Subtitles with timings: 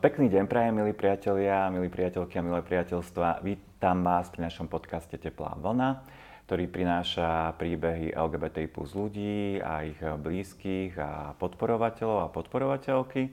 [0.00, 3.44] Pekný deň prajem, milí priatelia, milí priateľky a milé priateľstva.
[3.44, 6.00] Vítam vás pri našom podcaste Teplá vlna,
[6.48, 13.28] ktorý prináša príbehy LGBTI plus ľudí a ich blízkych a podporovateľov a podporovateľky.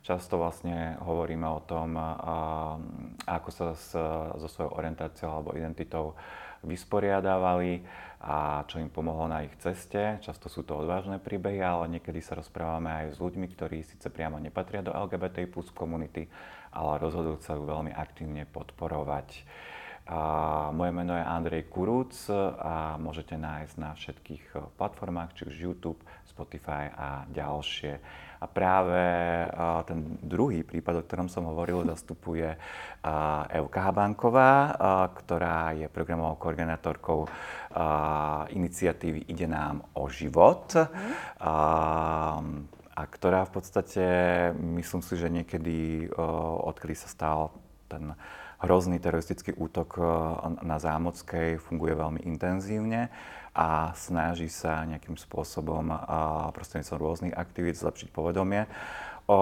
[0.00, 2.00] Často vlastne hovoríme o tom,
[3.28, 3.76] ako sa
[4.40, 6.16] so svojou orientáciou alebo identitou
[6.66, 7.86] vysporiadávali
[8.26, 10.18] a čo im pomohlo na ich ceste.
[10.18, 14.42] Často sú to odvážne príbehy, ale niekedy sa rozprávame aj s ľuďmi, ktorí síce priamo
[14.42, 16.26] nepatria do LGBT plus komunity,
[16.74, 19.46] ale rozhodujú sa ju veľmi aktívne podporovať.
[20.06, 22.14] A moje meno je Andrej Kurúc
[22.62, 24.44] a môžete nájsť na všetkých
[24.78, 27.98] platformách, či už YouTube, Spotify a ďalšie.
[28.38, 29.02] A práve
[29.90, 32.54] ten druhý prípad, o ktorom som hovoril, zastupuje
[33.50, 34.78] Evka Habánková,
[35.10, 37.26] ktorá je programovou koordinátorkou
[38.54, 40.70] iniciatívy Ide nám o život.
[42.96, 44.04] A ktorá v podstate,
[44.54, 46.08] myslím si, že niekedy,
[46.62, 47.50] odkedy sa stal
[47.90, 48.14] ten
[48.66, 50.02] hrozný teroristický útok
[50.60, 53.08] na Zámockej, funguje veľmi intenzívne
[53.54, 55.88] a snaží sa nejakým spôsobom
[56.52, 58.66] prostredníctvom rôznych aktivít zlepšiť povedomie
[59.26, 59.40] o, o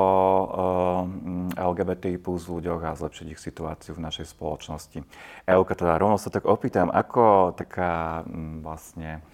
[1.56, 5.02] LGBTI plus ľuďoch a zlepšiť ich situáciu v našej spoločnosti.
[5.48, 8.22] Elka, teda rovno sa tak opýtam, ako taká
[8.62, 9.24] vlastne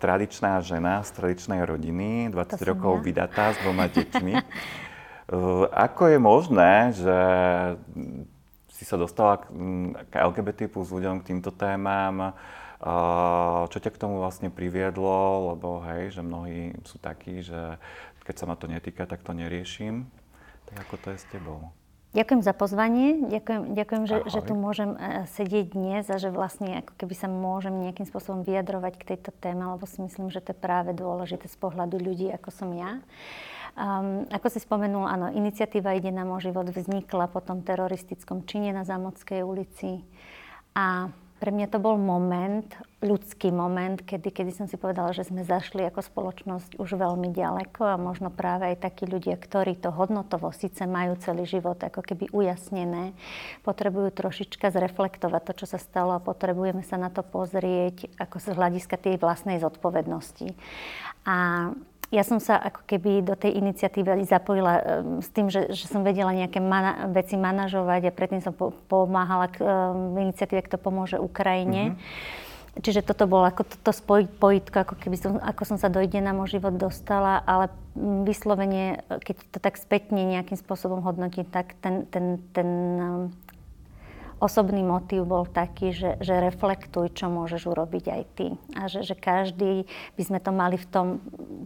[0.00, 3.04] tradičná žena z tradičnej rodiny, 20 rokov ja.
[3.04, 4.34] vydatá s dvoma deťmi.
[5.68, 7.18] ako je možné, že
[8.80, 9.52] si sa dostala k,
[10.08, 12.32] k LGBT plus ľuďom, k týmto témam?
[13.68, 17.76] Čo ťa k tomu vlastne priviedlo, lebo hej, že mnohí sú takí, že
[18.24, 20.08] keď sa ma to netýka, tak to neriešim.
[20.72, 21.76] Tak ako to je s tebou?
[22.10, 26.82] Ďakujem za pozvanie, ďakujem, ďakujem že, že tu môžem uh, sedieť dnes a že vlastne
[26.82, 30.50] ako keby sa môžem nejakým spôsobom vyjadrovať k tejto téme, lebo si myslím, že to
[30.50, 32.98] je práve dôležité z pohľadu ľudí, ako som ja.
[33.78, 38.74] Um, ako si spomenul, áno, iniciatíva Ide nám o život vznikla po tom teroristickom čine
[38.74, 40.02] na Zámodskej ulici
[40.74, 41.10] a
[41.40, 42.68] pre mňa to bol moment,
[43.00, 47.80] ľudský moment, kedy, kedy som si povedala, že sme zašli ako spoločnosť už veľmi ďaleko
[47.80, 52.28] a možno práve aj takí ľudia, ktorí to hodnotovo síce majú celý život ako keby
[52.28, 53.16] ujasnené,
[53.64, 58.46] potrebujú trošička zreflektovať to, čo sa stalo a potrebujeme sa na to pozrieť ako z
[58.52, 60.52] hľadiska tej vlastnej zodpovednosti.
[61.24, 61.72] A
[62.10, 66.02] ja som sa ako keby do tej iniciatívy zapojila um, s tým, že, že som
[66.02, 71.22] vedela nejaké mana- veci manažovať a predtým som po- pomáhala k um, iniciatíve, kto pomôže
[71.22, 71.94] Ukrajine.
[71.94, 72.48] Mm-hmm.
[72.70, 76.58] Čiže toto bolo ako toto spojitko, ako keby som, ako som sa do na môj
[76.58, 77.66] život dostala, ale
[77.98, 82.68] vyslovene, keď to tak spätne nejakým spôsobom hodnotím, tak ten, ten, ten
[84.40, 88.46] osobný motív bol taký, že, že reflektuj, čo môžeš urobiť aj ty.
[88.74, 89.84] A že, že každý
[90.16, 91.06] by sme to mali v tom,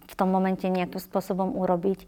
[0.03, 2.05] v tom momente nejakým spôsobom urobiť.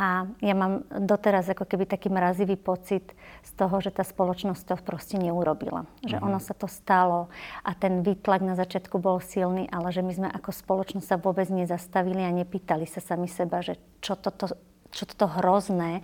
[0.00, 3.12] A ja mám doteraz ako keby taký mrazivý pocit
[3.44, 5.84] z toho, že tá spoločnosť to proste neurobila.
[6.02, 6.28] Že uh-huh.
[6.32, 7.28] ono sa to stalo
[7.62, 11.46] a ten výtlak na začiatku bol silný, ale že my sme ako spoločnosť sa vôbec
[11.52, 14.56] nezastavili a nepýtali sa sami seba, že čo toto
[14.96, 16.00] čo toto hrozné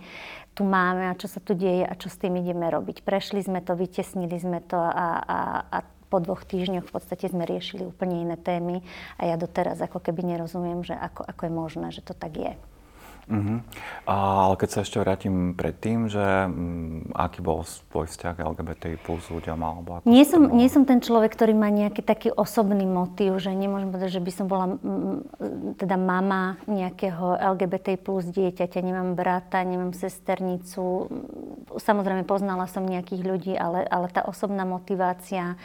[0.53, 3.01] tu máme a čo sa tu deje a čo s tým ideme robiť.
[3.01, 5.77] Prešli sme to, vytesnili sme to a, a, a
[6.13, 8.85] po dvoch týždňoch v podstate sme riešili úplne iné témy
[9.17, 12.53] a ja doteraz ako keby nerozumiem, že ako, ako je možné, že to tak je.
[13.23, 13.63] Uh-huh.
[14.03, 14.15] A,
[14.49, 19.23] ale keď sa ešte vrátim predtým, že m, mm, aký bol tvoj vzťah LGBTI plus
[19.31, 19.59] ľuďom?
[19.63, 23.55] Alebo ako nie, som, nie som ten človek, ktorý má nejaký taký osobný motív, že
[23.55, 25.23] nemôžem povedať, že by som bola m,
[25.79, 31.07] teda mama nejakého LGBTI plus dieťaťa, nemám brata, nemám sesternicu.
[31.79, 35.55] Samozrejme poznala som nejakých ľudí, ale, ale tá osobná motivácia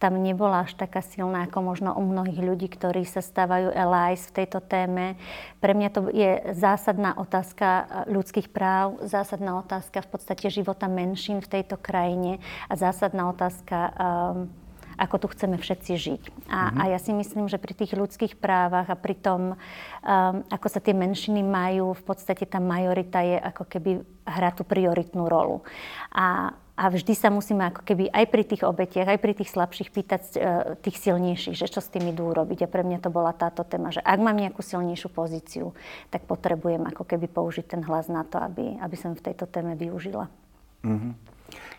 [0.00, 4.36] tam nebola až taká silná ako možno u mnohých ľudí, ktorí sa stávajú allies v
[4.42, 5.20] tejto téme.
[5.60, 6.56] Pre mňa to je
[7.00, 12.76] zásadná otázka e, ľudských práv, zásadná otázka v podstate života menšín v tejto krajine a
[12.76, 14.52] zásadná otázka um,
[15.00, 16.22] ako tu chceme všetci žiť.
[16.52, 16.76] A, mm-hmm.
[16.76, 20.84] a ja si myslím, že pri tých ľudských právach a pri tom, um, ako sa
[20.84, 25.64] tie menšiny majú, v podstate tá majorita je ako keby hrá tú prioritnú rolu.
[26.12, 29.92] A a vždy sa musíme ako keby aj pri tých obetiach, aj pri tých slabších
[29.92, 30.40] pýtať uh,
[30.80, 32.64] tých silnejších, že čo s tým idú urobiť.
[32.64, 35.76] A pre mňa to bola táto téma, že ak mám nejakú silnejšiu pozíciu,
[36.08, 39.76] tak potrebujem ako keby použiť ten hlas na to, aby, aby som v tejto téme
[39.76, 40.32] využila.
[40.80, 41.12] Mm-hmm.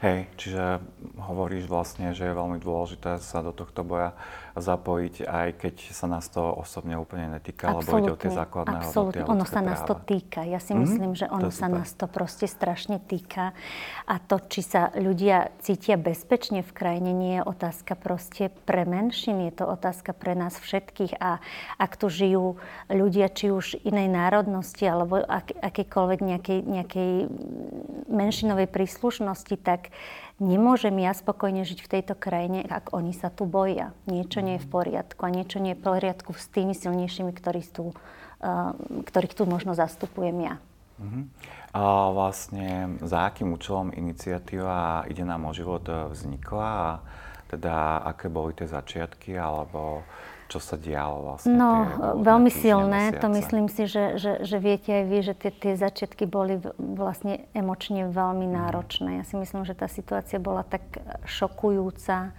[0.02, 0.82] Hej, čiže
[1.18, 4.18] hovoríš vlastne, že je veľmi dôležité sa do tohto boja
[4.56, 9.24] zapojiť, aj keď sa nás to osobne úplne netýka, lebo ide o tie základné absolútne.
[9.24, 10.44] hodnoty ono sa nás to týka.
[10.44, 10.84] Ja si mm-hmm.
[10.84, 13.56] myslím, že ono sa nás to proste strašne týka.
[14.08, 19.48] A to, či sa ľudia cítia bezpečne v krajine, nie je otázka proste pre menšin,
[19.48, 21.16] je to otázka pre nás všetkých.
[21.24, 21.40] A
[21.80, 22.60] ak tu žijú
[22.92, 27.12] ľudia, či už inej národnosti, alebo ak, akékoľvek nejakej, nejakej
[28.12, 29.96] menšinovej príslušnosti, tak
[30.42, 33.94] nemôžem ja spokojne žiť v tejto krajine, ak oni sa tu boja.
[34.10, 37.62] Niečo nie je v poriadku a niečo nie je v poriadku s tými silnejšími, ktorí
[37.70, 38.74] tu, uh,
[39.06, 40.56] ktorých tu možno zastupujem ja.
[40.98, 41.24] Uh-huh.
[41.72, 46.90] A vlastne za akým účelom iniciatíva Ide nám o život vznikla a
[47.48, 50.04] teda aké boli tie začiatky alebo
[50.52, 51.56] čo sa dialo vlastne?
[51.56, 53.16] No, tie veľmi silné.
[53.16, 53.24] Mesiace.
[53.24, 57.48] To myslím si, že, že, že viete aj vy, že tie, tie začiatky boli vlastne
[57.56, 58.54] emočne veľmi mhm.
[58.60, 59.10] náročné.
[59.18, 60.84] Ja si myslím, že tá situácia bola tak
[61.24, 62.36] šokujúca,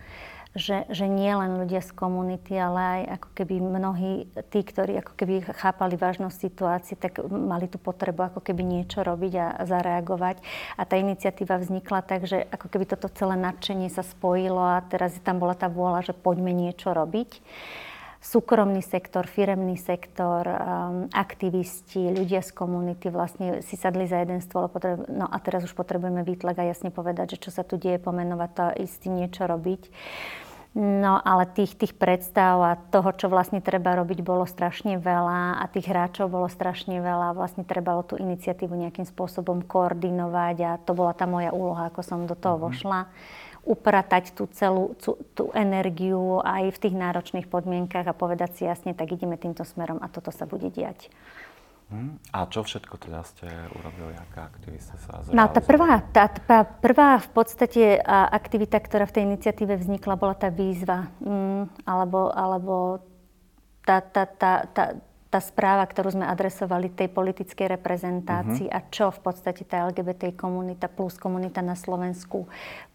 [0.52, 5.16] že, že nie len ľudia z komunity, ale aj ako keby mnohí tí, ktorí ako
[5.16, 10.44] keby chápali vážnosť situácie, tak mali tú potrebu ako keby niečo robiť a, a zareagovať.
[10.76, 15.16] A tá iniciatíva vznikla tak, že ako keby toto celé nadšenie sa spojilo a teraz
[15.24, 17.40] tam bola tá vôľa, že poďme niečo robiť
[18.22, 24.70] súkromný sektor, firemný sektor, um, aktivisti, ľudia z komunity vlastne si sadli za jeden stôl.
[25.10, 28.50] No a teraz už potrebujeme výtlak a jasne povedať, že čo sa tu deje, pomenovať
[28.54, 29.90] to a ísť niečo robiť.
[30.72, 35.64] No ale tých, tých predstav a toho, čo vlastne treba robiť, bolo strašne veľa a
[35.68, 37.36] tých hráčov bolo strašne veľa.
[37.36, 42.24] Vlastne trebalo tú iniciatívu nejakým spôsobom koordinovať a to bola tá moja úloha, ako som
[42.24, 42.66] do toho mm-hmm.
[42.72, 43.00] vošla
[43.62, 48.92] upratať tú celú tú, tú energiu aj v tých náročných podmienkach a povedať si jasne,
[48.92, 51.08] tak ideme týmto smerom a toto sa bude diať.
[51.92, 52.16] Hmm.
[52.32, 57.20] A čo všetko teda ste urobili, aká aktivista sa No tá prvá, tá, tá prvá
[57.20, 63.04] v podstate aktivita, ktorá v tej iniciatíve vznikla, bola tá výzva, mm, alebo, alebo
[63.84, 64.84] tá, tá, tá, tá,
[65.32, 68.84] tá správa, ktorú sme adresovali tej politickej reprezentácii uh-huh.
[68.84, 72.44] a čo v podstate tá LGBT komunita plus komunita na Slovensku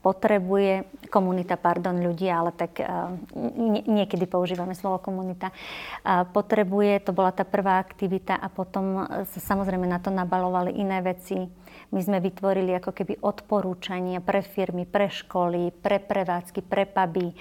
[0.06, 3.10] potrebuje, komunita, pardon, ľudia, ale tak uh,
[3.58, 9.40] nie, niekedy používame slovo komunita, uh, potrebuje, to bola tá prvá aktivita a potom sa
[9.42, 11.50] samozrejme na to nabalovali iné veci
[11.92, 17.32] my sme vytvorili ako keby odporúčania pre firmy, pre školy, pre prevádzky, pre puby,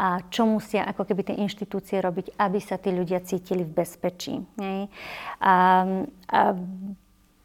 [0.00, 4.40] a čo musia ako keby tie inštitúcie robiť, aby sa tí ľudia cítili v bezpečí.
[4.56, 4.74] A,
[5.44, 5.54] a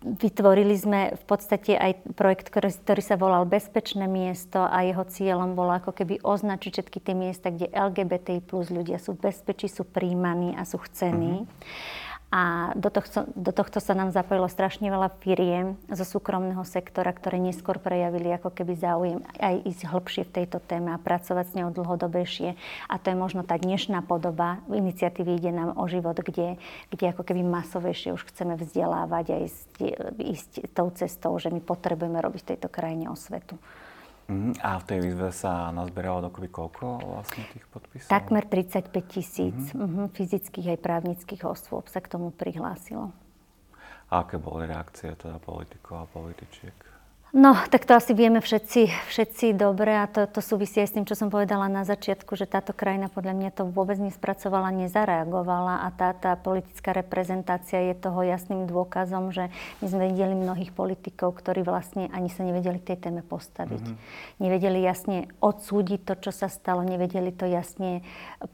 [0.06, 5.58] Vytvorili sme v podstate aj projekt, ktorý, ktorý sa volal Bezpečné miesto a jeho cieľom
[5.58, 9.82] bolo ako keby označiť všetky tie miesta, kde LGBT plus ľudia sú v bezpečí, sú
[9.82, 11.50] príjmaní a sú chcení.
[11.50, 12.14] Mm-hmm.
[12.36, 17.40] A do tohto, do tohto sa nám zapojilo strašne veľa firiem zo súkromného sektora, ktoré
[17.40, 21.72] neskôr prejavili ako keby záujem aj ísť hlbšie v tejto téme a pracovať s ňou
[21.72, 22.60] dlhodobejšie.
[22.92, 24.60] A to je možno tá dnešná podoba.
[24.68, 26.60] Iniciatívy ide nám o život, kde,
[26.92, 29.70] kde ako keby masovejšie už chceme vzdelávať a ísť,
[30.20, 33.56] ísť tou cestou, že my potrebujeme robiť v tejto krajine osvetu.
[34.26, 34.58] Uh-huh.
[34.66, 38.10] A v tej výzve sa nazberalo dokopy koľko vlastne tých podpisov?
[38.10, 43.14] Takmer 35 tisíc uh-huh, fyzických aj právnických osôb sa k tomu prihlásilo.
[44.10, 46.74] A aké boli reakcie teda politikov a političiek?
[47.36, 51.04] No, tak to asi vieme všetci, všetci dobre a to, to súvisí aj s tým,
[51.04, 55.92] čo som povedala na začiatku, že táto krajina podľa mňa to vôbec nespracovala, nezareagovala a
[55.92, 59.52] tá, tá politická reprezentácia je toho jasným dôkazom, že
[59.84, 63.84] my sme videli mnohých politikov, ktorí vlastne ani sa nevedeli tej téme postaviť.
[63.84, 64.40] Mm-hmm.
[64.40, 68.00] Nevedeli jasne odsúdiť to, čo sa stalo, nevedeli to jasne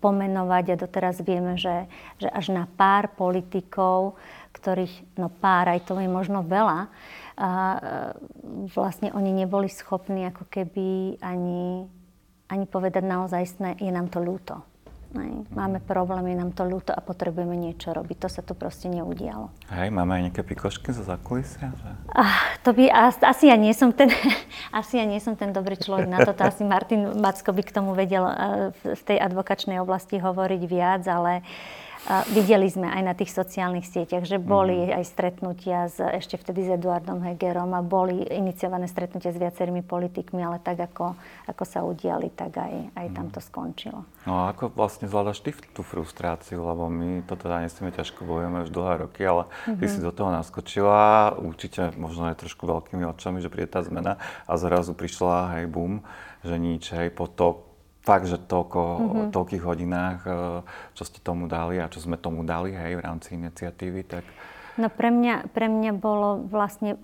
[0.01, 1.85] pomenovať a doteraz vieme, že,
[2.17, 4.17] že až na pár politikov,
[4.57, 6.89] ktorých, no pár, aj to je možno veľa,
[7.37, 7.79] a e,
[8.71, 11.87] vlastne oni neboli schopní ako keby ani,
[12.51, 13.41] ani povedať naozaj,
[13.79, 14.65] je nám to ľúto.
[15.11, 15.43] Nej.
[15.51, 18.17] Máme problém, je nám to ľúto a potrebujeme niečo robiť.
[18.23, 19.51] To sa tu proste neudialo.
[19.67, 21.75] Hej, máme aj nejaké pikošky zo zákulisia?
[21.83, 21.89] Že...
[22.15, 22.87] Ah, to by,
[23.19, 24.07] asi ja nie som ten,
[24.79, 26.31] asi ja nie som ten dobrý človek na to.
[26.39, 28.35] Asi Martin Macko by k tomu vedel e,
[28.71, 33.85] v tej advokačnej oblasti hovoriť viac, ale uh, a videli sme aj na tých sociálnych
[33.85, 34.97] sieťach, že boli mm.
[34.97, 40.41] aj stretnutia s, ešte vtedy s Eduardom Hegerom a boli iniciované stretnutia s viacerými politikmi,
[40.41, 41.13] ale tak ako,
[41.45, 43.13] ako sa udiali, tak aj, aj mm.
[43.13, 44.01] tam to skončilo.
[44.25, 48.65] No a ako vlastne zvládaš ty tú frustráciu, lebo my to teda nesieme ťažko, bojujeme
[48.65, 49.77] už dlhé roky, ale mm-hmm.
[49.77, 49.91] ty mhm.
[49.93, 54.17] si do toho naskočila, určite možno aj trošku veľkými očami, že príde tá zmena
[54.49, 56.01] a zrazu prišla, hej, bum,
[56.41, 57.70] že nič, hej, po to
[58.01, 59.29] fakt, že toľko, mm-hmm.
[59.33, 60.31] toľkých hodinách, e,
[60.97, 64.25] čo ste tomu dali a čo sme tomu dali hej, v rámci iniciatívy, tak...
[64.75, 66.97] No pre mňa, pre mňa bolo vlastne,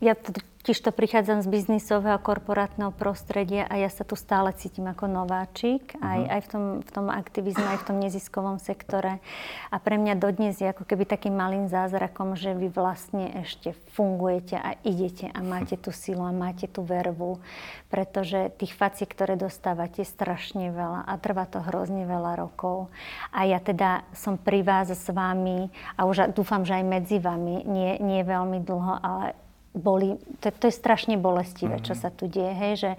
[0.00, 4.84] ja to Tiež to prichádzam z biznisového korporátneho prostredia a ja sa tu stále cítim
[4.92, 6.04] ako nováčik, uh-huh.
[6.04, 9.24] aj, aj v, tom, v tom aktivizme, aj v tom neziskovom sektore.
[9.72, 14.60] A pre mňa dodnes je ako keby takým malým zázrakom, že vy vlastne ešte fungujete
[14.60, 17.40] a idete a máte tú silu a máte tú vervu,
[17.88, 22.92] pretože tých faciek, ktoré dostávate, je strašne veľa a trvá to hrozne veľa rokov.
[23.32, 27.64] A ja teda som pri vás s vami a už dúfam, že aj medzi vami,
[27.64, 29.32] nie, nie veľmi dlho, ale
[29.70, 31.86] boli, to, to je strašne bolestivé, mm-hmm.
[31.86, 32.00] čo mhm.
[32.02, 32.92] sa tu deje, hej, že,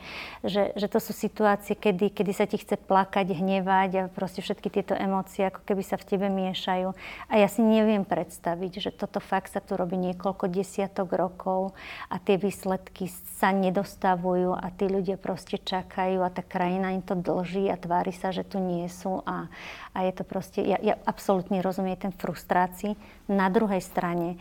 [0.47, 4.71] že, že to sú situácie, kedy, kedy sa ti chce plakať, hnevať a proste všetky
[4.71, 6.95] tieto emócie ako keby sa v tebe miešajú.
[7.27, 11.75] A ja si neviem predstaviť, že toto fakt sa tu robí niekoľko desiatok rokov
[12.07, 17.19] a tie výsledky sa nedostavujú a tí ľudia proste čakajú a tá krajina im to
[17.19, 19.51] dlží a tvári sa, že tu nie sú a,
[19.91, 22.95] a je to proste, ja, ja absolútne rozumiem ten frustrácii.
[23.31, 24.35] Na druhej strane,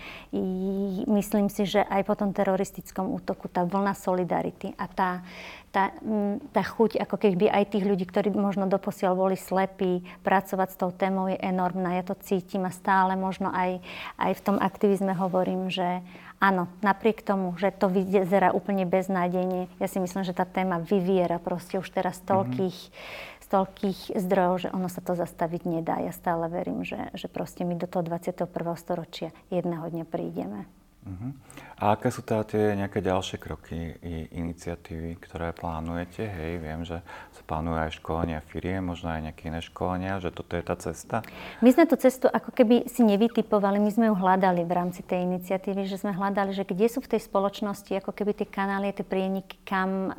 [1.07, 5.11] myslím si, že aj po tom teroristickom útoku tá vlna solidarity a tá,
[5.71, 5.95] tá,
[6.51, 10.91] tá chuť, ako keby aj tých ľudí, ktorí možno doposiaľ boli slepí, pracovať s tou
[10.91, 12.03] témou je enormná.
[12.03, 13.79] Ja to cítim a stále možno aj,
[14.19, 16.03] aj v tom aktivizme hovorím, že
[16.43, 21.39] áno, napriek tomu, že to vyzerá úplne beznádejne, ja si myslím, že tá téma vyviera
[21.39, 25.99] proste už teraz toľkých mm-hmm toľkých zdrojov, že ono sa to zastaviť nedá.
[25.99, 28.47] Ja stále verím, že, že proste my do toho 21.
[28.79, 30.71] storočia jedného dňa prídeme.
[31.01, 31.33] Uh-huh.
[31.81, 36.29] A aké sú teda tie nejaké ďalšie kroky i iniciatívy, ktoré plánujete?
[36.29, 37.01] Hej, viem, že
[37.33, 41.25] sa plánuje aj školenia firie, možno aj nejaké iné školenia, že toto je tá cesta?
[41.65, 45.25] My sme tú cestu ako keby si nevytipovali, my sme ju hľadali v rámci tej
[45.25, 49.07] iniciatívy, že sme hľadali, že kde sú v tej spoločnosti ako keby tie kanály, tie
[49.09, 50.13] prieniky, kam,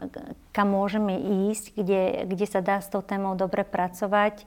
[0.51, 1.15] kam môžeme
[1.51, 4.43] ísť, kde, kde sa dá s tou témou dobre pracovať.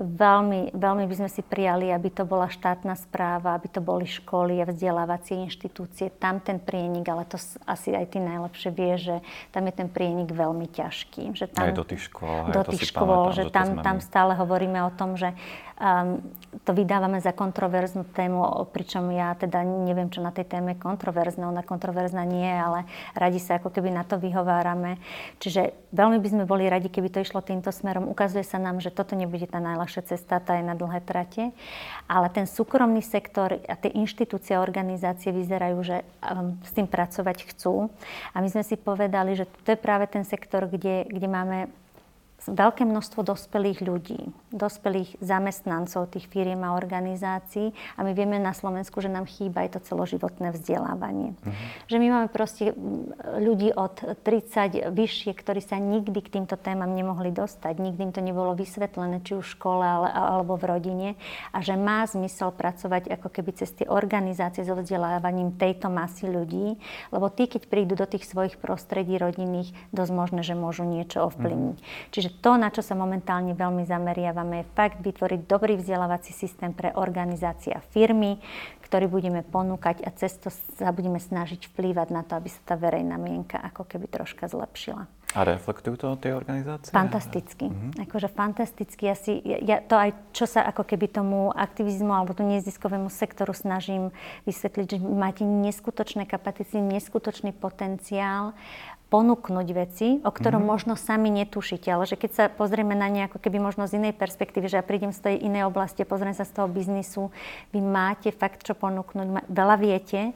[0.00, 4.62] Veľmi, veľmi by sme si prijali, aby to bola štátna správa, aby to boli školy
[4.62, 6.08] a vzdelávacie inštitúcie.
[6.08, 7.36] Tam ten prienik, ale to
[7.68, 9.16] asi aj ty najlepšie vie, že
[9.52, 11.36] tam je ten prienik veľmi ťažký.
[11.36, 12.48] Že tam, aj do tých škôl.
[12.48, 15.36] Do tých škôl, pamätám, že, že tam, tam stále hovoríme o tom, že
[15.76, 16.22] um,
[16.64, 21.48] to vydávame za kontroverznú tému, pričom ja teda neviem, čo na tej téme kontroverzná.
[21.48, 22.84] Ona kontroverzná nie, ale
[23.16, 25.00] radi sa ako keby na to vyhovárame.
[25.38, 28.10] Čiže veľmi by sme boli radi, keby to išlo týmto smerom.
[28.10, 31.54] Ukazuje sa nám, že toto nebude tá najľahšia cesta, tá je na dlhé trate.
[32.10, 35.96] Ale ten súkromný sektor a tie inštitúcie a organizácie vyzerajú, že
[36.26, 37.92] um, s tým pracovať chcú.
[38.34, 41.58] A my sme si povedali, že to je práve ten sektor, kde, kde máme
[42.48, 48.98] veľké množstvo dospelých ľudí, dospelých zamestnancov tých firiem a organizácií a my vieme na Slovensku,
[48.98, 51.38] že nám chýba aj to celoživotné vzdelávanie.
[51.38, 51.54] Uh-huh.
[51.86, 52.74] Že my máme proste
[53.38, 53.94] ľudí od
[54.26, 59.22] 30 vyššie, ktorí sa nikdy k týmto témam nemohli dostať, nikdy im to nebolo vysvetlené,
[59.22, 61.08] či už v škole alebo v rodine
[61.54, 66.74] a že má zmysel pracovať ako keby cez tie organizácie so vzdelávaním tejto masy ľudí,
[67.14, 71.78] lebo tí, keď prídu do tých svojich prostredí rodinných, dosť možné, že môžu niečo ovplyvniť.
[71.78, 72.08] Uh-huh.
[72.10, 76.96] Čiže to, na čo sa momentálne veľmi zameriavame, je fakt vytvoriť dobrý vzdelávací systém pre
[76.96, 78.40] organizácia firmy,
[78.90, 82.74] ktorý budeme ponúkať a cez to sa budeme snažiť vplývať na to, aby sa tá
[82.74, 85.06] verejná mienka ako keby troška zlepšila.
[85.30, 86.90] A reflektujú to tie organizácie?
[86.90, 87.70] Fantasticky.
[87.70, 88.02] Mm-hmm.
[88.02, 89.02] Akože fantasticky.
[89.06, 93.54] Ja, si, ja to aj, čo sa ako keby tomu aktivizmu alebo tomu neziskovému sektoru
[93.54, 94.10] snažím
[94.50, 98.58] vysvetliť, že máte neskutočné kapacity, neskutočný potenciál
[99.10, 100.72] ponúknuť veci, o ktorom mm-hmm.
[100.72, 104.14] možno sami netušíte, ale že keď sa pozrieme na ne ako keby možno z inej
[104.14, 107.34] perspektívy, že ja prídem z tej inej oblasti, pozriem sa z toho biznisu,
[107.74, 110.30] vy máte fakt čo ponúknuť, veľa viete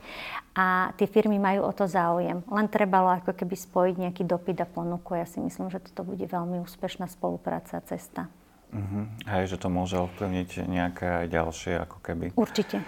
[0.58, 2.42] a tie firmy majú o to záujem.
[2.50, 5.14] Len trebalo ako keby spojiť nejaký dopyt a ponuku.
[5.14, 8.26] Ja si myslím, že toto bude veľmi úspešná spolupráca a cesta.
[8.74, 9.30] Mm-hmm.
[9.30, 12.34] Hej, že to môže ovplyvniť nejaké aj ďalšie ako keby...
[12.34, 12.82] Určite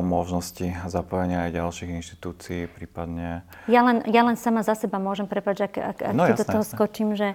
[0.00, 3.42] možnosti zapojenia aj ďalších inštitúcií, prípadne...
[3.66, 6.44] Ja len, ja len sama za seba môžem, prepať, ak, ak, ak no, jasné, do
[6.46, 6.74] toho jasné.
[6.78, 7.34] skočím, že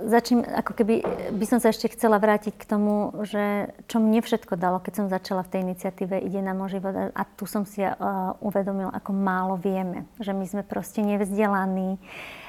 [0.00, 0.94] začím, ako keby
[1.36, 5.06] by som sa ešte chcela vrátiť k tomu, že čo mne všetko dalo, keď som
[5.12, 7.94] začala v tej iniciatíve Ide na môj život a tu som si uh,
[8.42, 12.00] uvedomil, ako málo vieme, že my sme proste nevzdelaní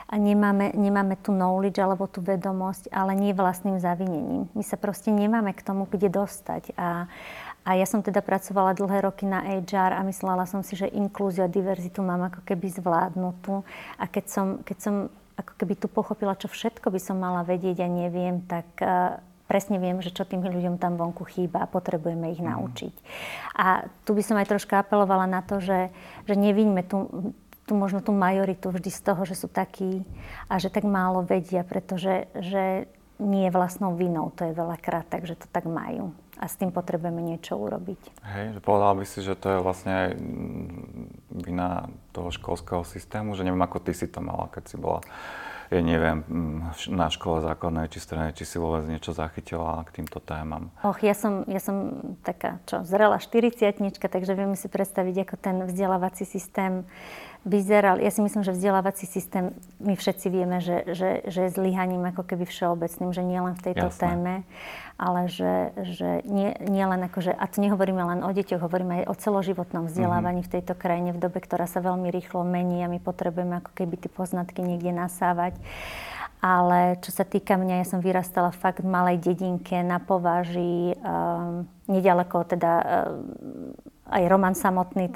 [0.06, 4.46] a nemáme, nemáme tú knowledge alebo tú vedomosť, ale nie vlastným zavinením.
[4.54, 7.10] My sa proste nemáme k tomu, kde dostať a,
[7.66, 11.42] a ja som teda pracovala dlhé roky na HR a myslela som si, že inklúziu
[11.42, 13.66] a diverzitu mám ako keby zvládnutú.
[13.98, 14.96] A keď som, keď som
[15.34, 19.18] ako keby tu pochopila, čo všetko by som mala vedieť a neviem, tak uh,
[19.50, 22.54] presne viem, že čo tým ľuďom tam vonku chýba a potrebujeme ich mm.
[22.54, 22.94] naučiť.
[23.58, 25.90] A tu by som aj troška apelovala na to, že,
[26.30, 27.34] že neviňme tu,
[27.66, 30.06] tu možno tú majoritu vždy z toho, že sú takí
[30.54, 32.86] a že tak málo vedia, pretože že
[33.18, 37.24] nie je vlastnou vinou, to je veľakrát, takže to tak majú a s tým potrebujeme
[37.24, 38.02] niečo urobiť.
[38.24, 40.10] Hej, že povedala by si, že to je vlastne aj
[41.32, 45.00] vina toho školského systému, že neviem, ako ty si to mala, keď si bola
[45.74, 50.22] ja neviem, mm, na škole základnej či strednej, či si vôbec niečo zachytila k týmto
[50.22, 50.70] témam?
[50.86, 55.58] Och, ja som, ja som taká, čo, zrela 40 takže vieme si predstaviť, ako ten
[55.66, 56.86] vzdelávací systém
[57.46, 58.02] vyzeral.
[58.02, 62.26] Ja si myslím, že vzdelávací systém, my všetci vieme, že, že, že je zlyhaním ako
[62.26, 64.02] keby všeobecným, že nie len v tejto Jasné.
[64.02, 64.34] téme,
[64.96, 69.04] ale že, že nie, nie len ako, že, a tu nehovoríme len o deťoch, hovoríme
[69.04, 70.52] aj o celoživotnom vzdelávaní mm-hmm.
[70.52, 74.00] v tejto krajine, v dobe, ktorá sa veľmi rýchlo mení a my potrebujeme ako keby
[74.00, 75.60] tie poznatky niekde nasávať.
[76.40, 81.66] Ale čo sa týka mňa, ja som vyrastala fakt v malej dedinke na považi, um,
[81.90, 83.74] nedaleko teda um,
[84.06, 85.10] aj Roman samotný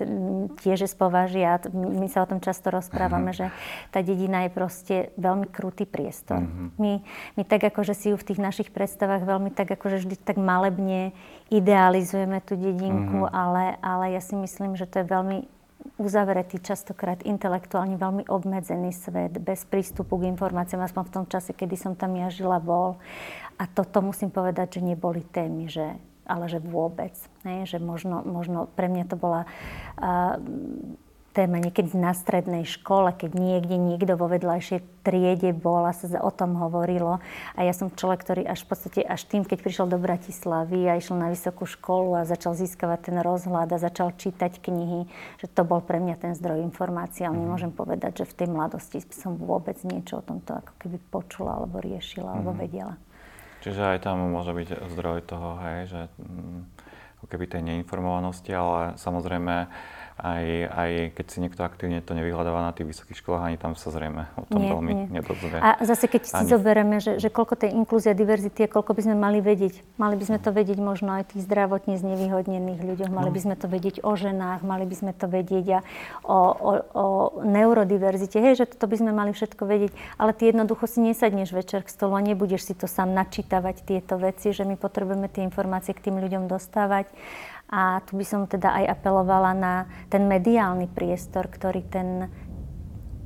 [0.65, 1.61] tiež je z považia.
[1.73, 3.53] My sa o tom často rozprávame, uh-huh.
[3.53, 3.55] že
[3.93, 6.41] tá dedina je proste veľmi krutý priestor.
[6.41, 6.73] Uh-huh.
[6.81, 7.05] My,
[7.37, 11.13] my tak akože si ju v tých našich predstavách veľmi tak akože vždy tak malebne
[11.53, 13.33] idealizujeme tú dedinku, uh-huh.
[13.33, 15.37] ale, ale ja si myslím, že to je veľmi
[15.95, 21.75] uzavretý, častokrát intelektuálne veľmi obmedzený svet, bez prístupu k informáciám, aspoň v tom čase, kedy
[21.79, 22.99] som tam ja žila, bol.
[23.59, 27.17] A toto musím povedať, že neboli témy, že ale že vôbec.
[27.41, 27.65] Ne?
[27.65, 29.49] Že možno, možno pre mňa to bola
[29.97, 30.37] uh,
[31.39, 36.31] téma niekedy na strednej škole, keď niekde niekto vo vedľajšej triede bol a sa o
[36.33, 37.21] tom hovorilo.
[37.53, 40.97] A ja som človek, ktorý až v podstate až tým, keď prišiel do Bratislavy a
[40.97, 45.07] išiel na vysokú školu a začal získavať ten rozhľad a začal čítať knihy,
[45.39, 47.23] že to bol pre mňa ten zdroj informácií.
[47.23, 47.45] Ale mm-hmm.
[47.45, 51.79] nemôžem povedať, že v tej mladosti som vôbec niečo o tomto ako keby počula alebo
[51.79, 52.63] riešila alebo mm-hmm.
[52.67, 52.93] vedela.
[53.59, 56.59] Čiže aj tam môže byť zdroj toho, hej, že mm,
[57.19, 59.67] ako keby tej neinformovanosti, ale samozrejme
[60.19, 63.87] aj, aj keď si niekto aktívne to nevyhľadáva na tých vysokých školách, ani tam sa
[63.87, 65.05] zrejme o tom nie, veľmi nie.
[65.15, 65.59] nedozvie.
[65.63, 66.51] A zase keď si ani...
[66.51, 69.79] zoberieme, že, že koľko tej inklúzia, diverzity, koľko by sme mali vedieť.
[69.95, 73.35] Mali by sme to vedieť možno aj tých zdravotne znevýhodnených ľuďoch, mali no.
[73.35, 75.79] by sme to vedieť o ženách, mali by sme to vedieť a
[76.27, 77.05] o, o, o
[77.47, 78.43] neurodiverzite.
[78.43, 81.89] Hej, že toto by sme mali všetko vedieť, ale ty jednoducho si nesadneš večer k
[81.89, 86.11] stolu a nebudeš si to sám načítavať tieto veci, že my potrebujeme tie informácie k
[86.11, 87.07] tým ľuďom dostávať
[87.69, 89.73] a tu by som teda aj apelovala na
[90.09, 92.29] ten mediálny priestor, ktorý ten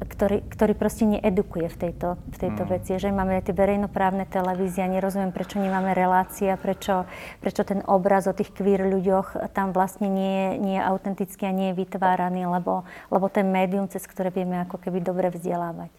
[0.03, 2.69] ktorý, ktorý proste needukuje v tejto, v tejto mm.
[2.69, 2.91] veci.
[2.99, 7.07] Že máme tie verejnoprávne televízie a nerozumiem, prečo nemáme relácie a prečo,
[7.39, 11.55] prečo ten obraz o tých queer ľuďoch tam vlastne nie je, nie je autentický a
[11.55, 15.91] nie je vytváraný, lebo, lebo ten médium, cez ktoré vieme ako keby dobre vzdelávať.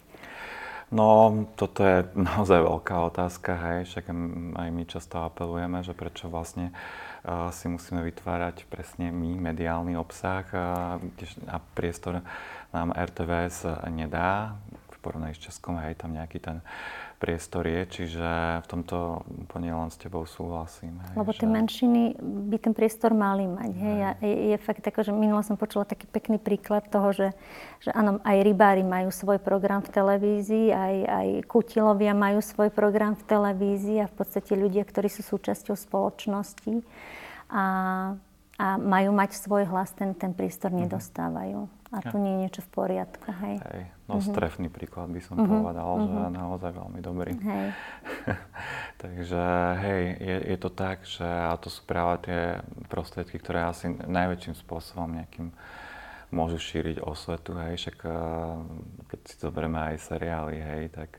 [0.93, 4.05] No, toto je naozaj veľká otázka, hej, však
[4.55, 6.69] aj my často apelujeme, že prečo vlastne
[7.49, 10.45] si musíme vytvárať presne my mediálny obsah
[11.49, 12.21] a priestor
[12.69, 14.55] nám RTVS nedá.
[14.93, 16.61] V porovnaní s Českom, hej, tam nejaký ten
[17.15, 18.27] priestor je, čiže
[18.61, 20.99] v tomto úplne len s tebou súhlasím.
[20.99, 21.55] Hej, Lebo tie že...
[21.55, 22.03] menšiny
[22.51, 23.71] by ten priestor mali mať.
[23.71, 23.97] Hej.
[24.03, 27.27] A je, je fakt ako, že minule som počula taký pekný príklad toho, že,
[27.79, 33.15] že áno, aj rybári majú svoj program v televízii, aj, aj kutilovia majú svoj program
[33.15, 36.83] v televízii a v podstate ľudia, ktorí sú súčasťou spoločnosti
[37.47, 37.65] a,
[38.59, 40.91] a majú mať svoj hlas, ten, ten priestor mm-hmm.
[40.91, 41.59] nedostávajú.
[41.95, 43.55] A tu nie je niečo v poriadku, hej.
[43.71, 43.94] hej.
[44.05, 44.31] No mm-hmm.
[44.37, 45.49] strefný príklad by som mm-hmm.
[45.49, 46.13] povedal, mm-hmm.
[46.13, 47.33] že naozaj veľmi dobrý.
[47.41, 47.67] Hej.
[49.03, 49.43] Takže
[49.81, 54.53] hej, je, je to tak, že a to sú práve tie prostriedky, ktoré asi najväčším
[54.61, 55.49] spôsobom nejakým
[56.33, 58.13] môžu šíriť osvetu, hej, však eh,
[59.09, 61.09] keď si zoberieme aj seriály, hej, tak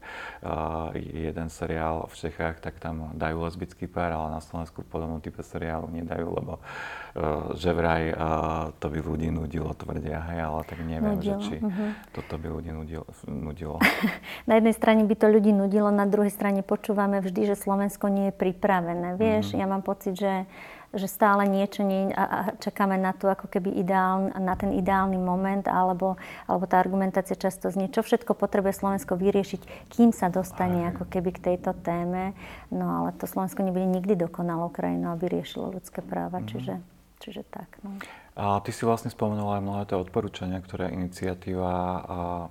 [0.43, 5.41] uh, jeden seriál v Čechách, tak tam dajú lesbický pár, ale na Slovensku podobnú type
[5.41, 10.79] seriálu nedajú, lebo uh, že vraj uh, to by ľudí nudilo, tvrdia, hej, ale tak
[10.83, 11.41] neviem, nudilo.
[11.41, 11.91] že či uh-huh.
[12.13, 13.07] toto by ľudí nudilo.
[13.25, 13.77] nudilo.
[14.51, 18.29] na jednej strane by to ľudí nudilo, na druhej strane počúvame vždy, že Slovensko nie
[18.29, 19.17] je pripravené.
[19.17, 19.61] Vieš, uh-huh.
[19.63, 20.45] ja mám pocit, že
[20.95, 25.19] že stále niečo nie, a, a čakáme na to ako keby ideálny, na ten ideálny
[25.19, 30.91] moment, alebo, alebo tá argumentácia často znie, čo všetko potrebuje Slovensko vyriešiť, kým sa dostane
[30.95, 32.37] ako keby k tejto téme.
[32.71, 36.51] No ale to Slovensko nebude nikdy dokonalou krajinou, aby riešilo ľudské práva, mm-hmm.
[36.55, 36.75] čiže,
[37.23, 37.69] čiže tak.
[37.83, 37.97] No.
[38.37, 41.73] A ty si vlastne spomenula aj mnohé tie odporúčania, ktoré iniciatíva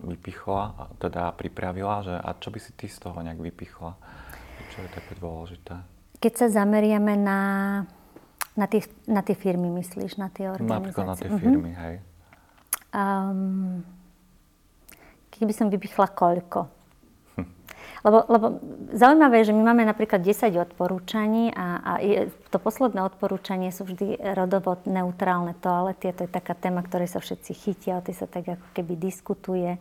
[0.01, 3.93] vypichla, teda pripravila, že a čo by si ty z toho nejak vypichla?
[4.73, 5.77] Čo je také dôležité?
[6.17, 7.39] Keď sa zameriame na
[8.55, 10.79] na tie, na tie firmy myslíš, na tie organizácie?
[10.79, 11.39] Napríklad na tie mhm.
[11.39, 11.83] firmy, uh-huh.
[11.83, 11.95] hej.
[12.95, 13.83] Um,
[15.35, 16.71] keby som vypichla koľko?
[17.35, 17.47] Hm.
[18.07, 18.45] Lebo, lebo
[18.95, 23.83] zaujímavé je, že my máme napríklad 10 odporúčaní a, a je, to posledné odporúčanie sú
[23.83, 26.15] vždy rodovo neutrálne toalety.
[26.15, 29.75] To je taká téma, ktorej sa všetci chytia, o tej sa tak ako keby diskutuje.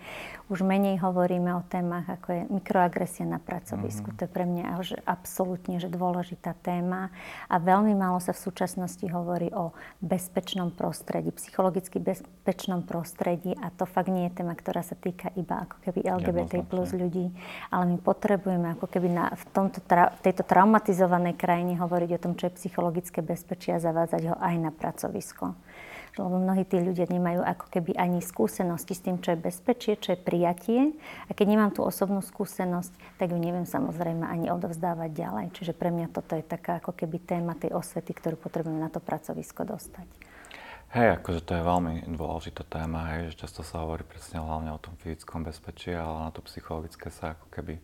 [0.50, 4.10] Už menej hovoríme o témach, ako je mikroagresia na pracovisku.
[4.10, 4.18] Mm-hmm.
[4.18, 7.14] To je pre mňa že absolútne že dôležitá téma.
[7.46, 9.70] A veľmi málo sa v súčasnosti hovorí o
[10.02, 13.54] bezpečnom prostredí, psychologicky bezpečnom prostredí.
[13.54, 17.30] A to fakt nie je téma, ktorá sa týka iba ako keby LGBT plus ľudí.
[17.70, 19.78] Ale my potrebujeme ako keby na, v tomto,
[20.26, 24.72] tejto traumatizovanej krajine hovoriť o tom, čo je psychologické bezpečie a zavádzať ho aj na
[24.72, 25.52] pracovisko.
[26.16, 30.14] Lebo mnohí tí ľudia nemajú ako keby ani skúsenosti s tým, čo je bezpečie, čo
[30.14, 30.96] je prijatie.
[31.28, 35.46] A keď nemám tú osobnú skúsenosť, tak ju neviem samozrejme ani odovzdávať ďalej.
[35.52, 39.02] Čiže pre mňa toto je taká ako keby téma tej osvety, ktorú potrebujem na to
[39.02, 40.33] pracovisko dostať.
[40.94, 44.78] Hej, akože to je veľmi dôležitá téma, hej, že často sa hovorí presne hlavne o
[44.78, 47.82] tom fyzickom bezpečí, ale na to psychologické sa ako keby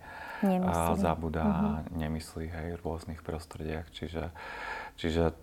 [1.42, 1.50] uh-huh.
[1.50, 1.98] a mhm.
[1.98, 3.90] nemyslí hej, v rôznych prostrediach.
[3.90, 4.30] Čiže,
[4.94, 5.34] čiže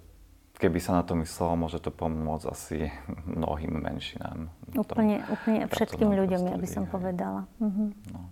[0.56, 2.88] keby sa na to myslelo, môže to pomôcť asi
[3.27, 4.47] mnohým menšinám.
[4.71, 6.91] Úplne, úplne všetkým ľuďom, ja by som hej.
[6.95, 7.51] povedala.
[7.60, 7.91] Uh-huh.
[8.15, 8.32] No.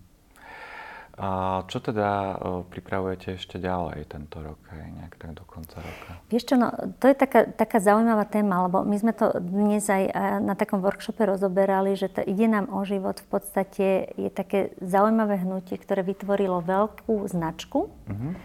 [1.16, 2.36] A čo teda
[2.68, 6.20] pripravujete ešte ďalej tento rok, aj nejak tak do konca roka?
[6.28, 10.12] Vieš čo, no, to je taká, taká zaujímavá téma, lebo my sme to dnes aj
[10.44, 13.86] na takom workshope rozoberali, že to ide nám o život v podstate
[14.20, 17.88] je také zaujímavé hnutie, ktoré vytvorilo veľkú značku.
[17.88, 18.36] Uh-huh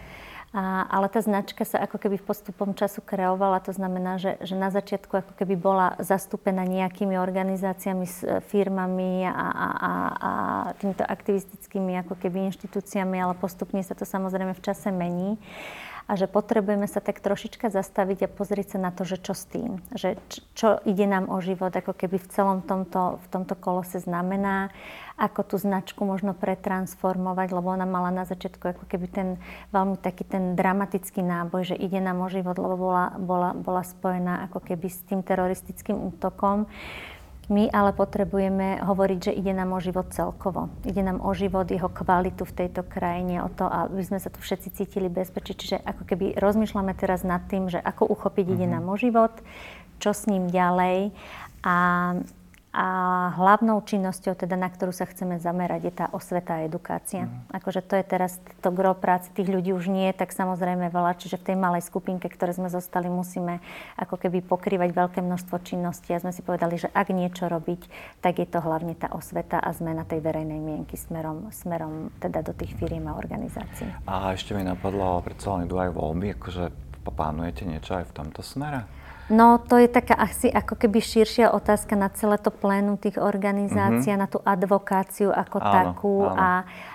[0.51, 4.59] a, ale tá značka sa ako keby v postupom času kreovala, to znamená, že, že
[4.59, 10.31] na začiatku ako keby bola zastúpená nejakými organizáciami, s e, firmami a, a, a, a
[10.75, 15.39] týmito aktivistickými ako keby inštitúciami, ale postupne sa to samozrejme v čase mení
[16.11, 19.47] a že potrebujeme sa tak trošička zastaviť a pozrieť sa na to, že čo s
[19.47, 19.79] tým.
[19.95, 20.19] Že
[20.59, 24.75] čo ide nám o život, ako keby v celom tomto, v tomto kolose znamená
[25.15, 29.27] ako tú značku možno pretransformovať, lebo ona mala na začiatku ako keby ten
[29.71, 34.51] veľmi taký ten dramatický náboj, že ide nám o život, lebo bola, bola, bola spojená
[34.51, 36.67] ako keby s tým teroristickým útokom.
[37.51, 40.71] My ale potrebujeme hovoriť, že ide nám o život celkovo.
[40.87, 44.39] Ide nám o život, jeho kvalitu v tejto krajine, o to, aby sme sa tu
[44.39, 45.59] všetci cítili bezpečí.
[45.59, 48.63] Čiže ako keby rozmýšľame teraz nad tým, že ako uchopiť mm-hmm.
[48.63, 48.73] ide mhm.
[48.79, 49.33] nám o život,
[49.99, 51.11] čo s ním ďalej.
[51.67, 51.75] A
[52.71, 52.87] a
[53.35, 57.27] hlavnou činnosťou, teda, na ktorú sa chceme zamerať, je tá osveta a edukácia.
[57.27, 57.51] Mm.
[57.51, 61.19] Akože to je teraz to gro práce, tých ľudí už nie je tak samozrejme veľa,
[61.19, 63.59] čiže v tej malej skupinke, ktoré sme zostali, musíme
[63.99, 67.91] ako keby pokrývať veľké množstvo činností a sme si povedali, že ak niečo robiť,
[68.23, 72.55] tak je to hlavne tá osveta a zmena tej verejnej mienky smerom, smerom teda do
[72.55, 73.91] tých firiem a organizácií.
[74.07, 76.71] A ešte mi napadlo, predsa len idú aj voľby, akože
[77.03, 79.00] plánujete niečo aj v tomto smere?
[79.31, 84.11] No, to je taká asi ako keby širšia otázka na celé to plénum tých organizácií,
[84.11, 84.19] mm-hmm.
[84.19, 86.35] na tú advokáciu ako áno, takú áno.
[86.35, 86.49] A,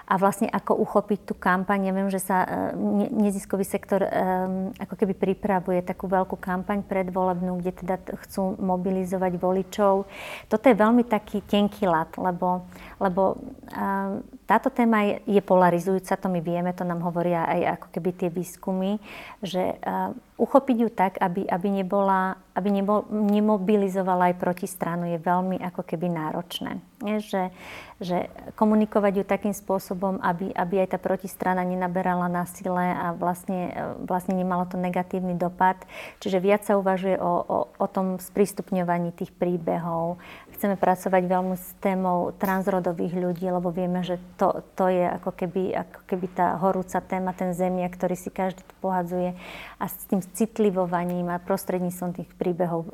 [0.05, 1.89] a vlastne ako uchopiť tú kampaň.
[1.89, 2.77] Ja viem, že sa e,
[3.09, 7.97] neziskový sektor um, ako keby pripravuje takú veľkú kampaň predvolebnú, kde teda
[8.29, 10.05] chcú mobilizovať voličov.
[10.53, 12.69] Toto je veľmi taký tenký lat, lebo,
[13.01, 13.41] lebo
[13.73, 18.31] um, táto téma je, polarizujúca, to my vieme, to nám hovoria aj ako keby tie
[18.31, 19.03] výskumy,
[19.43, 25.59] že uh, uchopiť ju tak, aby, aby, nebola, aby nebo, nemobilizovala aj protistranu, je veľmi
[25.67, 26.79] ako keby náročné.
[26.97, 27.53] Že,
[28.01, 33.69] že komunikovať ju takým spôsobom, aby, aby aj tá protistrana nenaberala na sile a vlastne,
[34.01, 35.77] vlastne nemalo to negatívny dopad.
[36.25, 40.17] Čiže viac sa uvažuje o, o, o tom sprístupňovaní tých príbehov,
[40.57, 45.77] Chceme pracovať veľmi s témou transrodových ľudí, lebo vieme, že to, to je ako keby,
[45.77, 49.37] ako keby tá horúca téma, ten zemia, ktorý si každý tu pohadzuje.
[49.77, 52.89] A s tým citlivovaním a prostredníctvom tých príbehov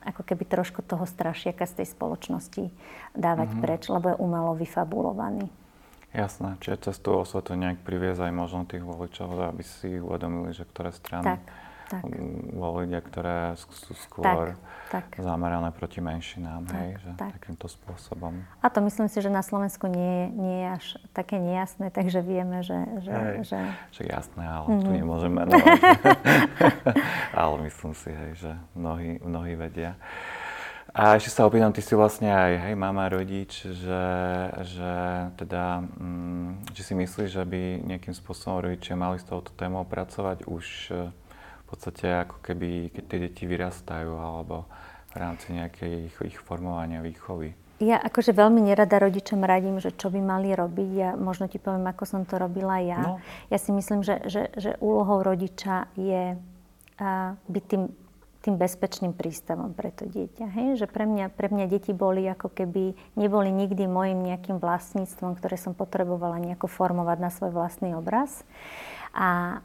[0.00, 2.72] ako keby trošku toho strašiaka z tej spoločnosti
[3.12, 3.64] dávať mm-hmm.
[3.64, 5.46] preč, lebo je umelo vyfabulovaný.
[6.12, 10.68] Jasné, čiže cez tú osvetu nejak priviesť aj možno tých voličov, aby si uvedomili, že
[10.68, 11.40] ktoré strany tak
[11.92, 12.02] tak.
[12.56, 14.56] ľudia, ktoré sú skôr
[14.88, 15.20] tak, tak.
[15.20, 17.30] zamerané proti menšinám, tak, hej, že tak.
[17.36, 18.32] takýmto spôsobom.
[18.64, 22.64] A to myslím si, že na Slovensku nie, nie je až také nejasné, takže vieme,
[22.64, 22.78] že...
[23.04, 23.58] že, hej, že...
[23.92, 24.80] že jasné, ale mm-hmm.
[24.80, 24.96] tu mhm.
[24.96, 25.80] nemôžeme menovať.
[27.44, 30.00] ale myslím si, hej, že mnohí, mnohí vedia.
[30.92, 34.04] A ešte sa opýtam, ty si vlastne aj hej, mama, rodič, že,
[34.60, 34.92] že
[35.40, 40.44] teda, mm, či si myslíš, že by nejakým spôsobom rodičia mali s touto témou pracovať
[40.44, 40.66] už
[41.72, 44.68] podstate ako keby, keď tie deti vyrastajú alebo
[45.12, 47.56] v rámci nejakej ich, ich formovania, výchovy.
[47.80, 50.90] Ja akože veľmi nerada rodičom radím, že čo by mali robiť.
[50.92, 53.00] Ja možno ti poviem, ako som to robila ja.
[53.00, 53.18] No.
[53.48, 56.36] Ja si myslím, že, že, že úlohou rodiča je
[57.00, 57.82] a, byť tým,
[58.42, 60.46] tým bezpečným prístavom pre to dieťa.
[60.52, 60.68] Hej?
[60.82, 65.54] Že pre mňa, pre mňa deti boli ako keby, neboli nikdy môjim nejakým vlastníctvom, ktoré
[65.54, 68.42] som potrebovala nejako formovať na svoj vlastný obraz.
[69.14, 69.62] A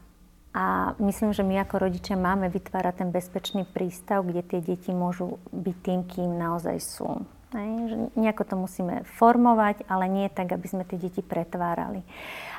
[0.58, 5.36] A myslím, že my ako rodičia máme vytvárať ten bezpečný prístav, kde tie deti môžu
[5.52, 7.20] byť tým, kým naozaj sú.
[7.52, 12.00] Hej, že nejako to musíme formovať, ale nie tak, aby sme tie deti pretvárali.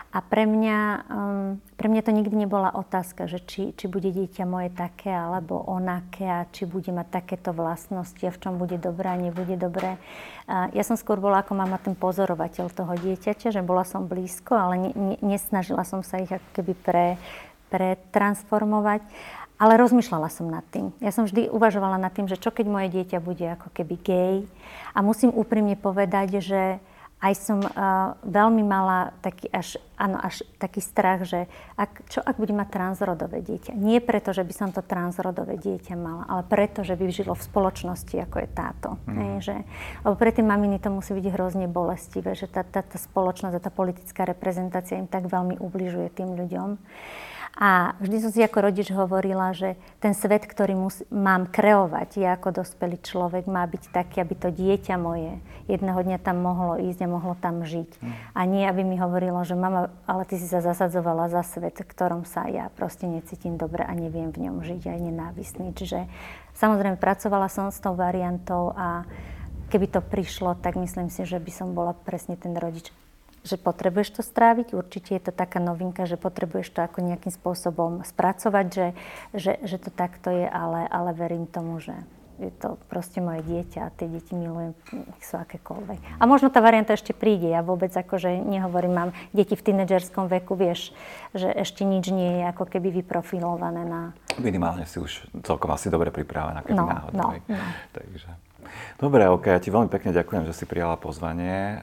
[0.09, 4.41] A pre mňa, um, pre mňa to nikdy nebola otázka, že či, či bude dieťa
[4.49, 9.13] moje také alebo onaké a či bude mať takéto vlastnosti a v čom bude dobré
[9.13, 10.01] a nebude dobré.
[10.49, 14.57] Uh, ja som skôr bola ako mama ten pozorovateľ toho dieťaťa, že bola som blízko,
[14.57, 17.07] ale ne, ne, nesnažila som sa ich ako keby pre,
[17.69, 19.05] pretransformovať.
[19.59, 20.95] Ale rozmýšľala som nad tým.
[21.03, 24.35] Ja som vždy uvažovala nad tým, že čo keď moje dieťa bude ako keby gay.
[24.95, 26.79] A musím úprimne povedať, že
[27.19, 32.39] aj som uh, veľmi mala taký až, áno, až taký strach, že ak, čo ak
[32.39, 33.75] bude mať transrodové dieťa.
[33.75, 37.43] Nie preto, že by som to transrodové dieťa mala, ale preto, že by žilo v
[37.43, 38.89] spoločnosti, ako je táto.
[39.03, 39.19] Mm.
[39.19, 39.55] Hej, že,
[40.07, 43.63] lebo pre tie maminy to musí byť hrozne bolestivé, že tá, tá, tá spoločnosť a
[43.67, 46.79] tá politická reprezentácia im tak veľmi ubližuje tým ľuďom.
[47.57, 52.29] A vždy som si ako rodič hovorila, že ten svet, ktorý mus, mám kreovať, ja
[52.37, 57.05] ako dospelý človek, má byť taký, aby to dieťa moje jedného dňa tam mohlo ísť
[57.05, 58.01] a mohlo tam žiť.
[58.01, 58.11] Mm.
[58.33, 61.85] A nie, aby mi hovorilo, že mama, ale ty si sa zasadzovala za svet, v
[61.85, 65.69] ktorom sa ja proste necítim dobre a neviem v ňom žiť, aj nenávistný.
[65.77, 66.09] Čiže
[66.57, 69.05] samozrejme pracovala som s tou variantou a
[69.69, 72.89] keby to prišlo, tak myslím si, že by som bola presne ten rodič,
[73.43, 74.75] že potrebuješ to stráviť.
[74.75, 78.87] Určite je to taká novinka, že potrebuješ to ako nejakým spôsobom spracovať, že,
[79.35, 81.95] že, že to takto je, ale, ale verím tomu, že
[82.39, 85.99] je to proste moje dieťa a tie deti milujem, nech sú akékoľvek.
[86.17, 87.51] A možno tá varianta ešte príde.
[87.51, 90.95] Ja vôbec akože nehovorím, mám deti v tínedžerskom veku, vieš,
[91.35, 94.15] že ešte nič nie je ako keby vyprofilované na...
[94.39, 97.19] Minimálne si už celkom asi dobre pripravená, keby no, náhodou.
[97.19, 97.59] No, no.
[97.91, 98.48] Takže...
[98.99, 101.79] Dobre, OK, ja ti veľmi pekne ďakujem, že si prijala pozvanie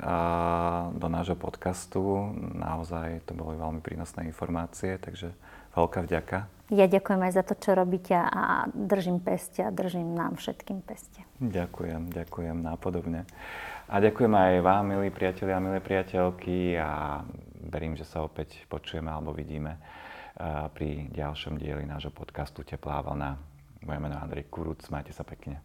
[0.96, 2.32] do nášho podcastu.
[2.56, 5.32] Naozaj to boli veľmi prínosné informácie, takže
[5.72, 6.48] veľká vďaka.
[6.74, 11.22] Ja ďakujem aj za to, čo robíte a držím peste a držím nám všetkým peste.
[11.38, 13.22] Ďakujem, ďakujem nápodobne.
[13.86, 17.22] A ďakujem aj vám, milí priatelia a milé priateľky a
[17.70, 19.78] verím, že sa opäť počujeme alebo vidíme
[20.74, 23.38] pri ďalšom dieli nášho podcastu Teplá vlna.
[23.86, 25.62] Moje meno je Andrej Kuruc, majte sa pekne.